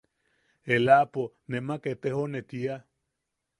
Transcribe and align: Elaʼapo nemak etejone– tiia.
Elaʼapo 0.73 1.23
nemak 1.51 1.83
etejone– 1.93 2.47
tiia. 2.49 2.75